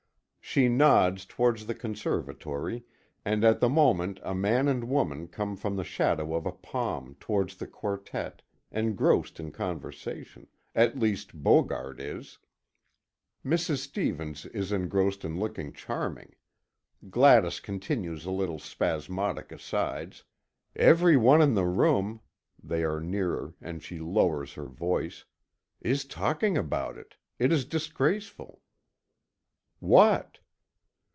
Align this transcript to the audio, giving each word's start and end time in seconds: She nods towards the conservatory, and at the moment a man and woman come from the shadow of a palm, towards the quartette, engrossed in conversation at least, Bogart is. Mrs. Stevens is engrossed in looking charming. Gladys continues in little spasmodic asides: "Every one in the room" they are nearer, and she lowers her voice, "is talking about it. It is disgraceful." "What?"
She 0.43 0.67
nods 0.67 1.25
towards 1.25 1.65
the 1.65 1.75
conservatory, 1.75 2.83
and 3.23 3.45
at 3.45 3.61
the 3.61 3.69
moment 3.69 4.19
a 4.21 4.35
man 4.35 4.67
and 4.67 4.89
woman 4.89 5.29
come 5.29 5.55
from 5.55 5.77
the 5.77 5.83
shadow 5.85 6.35
of 6.35 6.45
a 6.45 6.51
palm, 6.51 7.15
towards 7.21 7.55
the 7.55 7.67
quartette, 7.67 8.41
engrossed 8.69 9.39
in 9.39 9.51
conversation 9.53 10.47
at 10.75 10.99
least, 10.99 11.41
Bogart 11.41 12.01
is. 12.01 12.37
Mrs. 13.45 13.77
Stevens 13.77 14.45
is 14.47 14.73
engrossed 14.73 15.23
in 15.23 15.39
looking 15.39 15.71
charming. 15.71 16.33
Gladys 17.09 17.61
continues 17.61 18.25
in 18.25 18.35
little 18.35 18.59
spasmodic 18.59 19.53
asides: 19.53 20.25
"Every 20.75 21.15
one 21.15 21.41
in 21.41 21.53
the 21.53 21.65
room" 21.65 22.19
they 22.61 22.83
are 22.83 22.99
nearer, 22.99 23.53
and 23.61 23.81
she 23.81 23.99
lowers 23.99 24.55
her 24.55 24.65
voice, 24.67 25.23
"is 25.79 26.03
talking 26.03 26.57
about 26.57 26.97
it. 26.97 27.15
It 27.39 27.53
is 27.53 27.63
disgraceful." 27.63 28.59
"What?" 29.79 30.39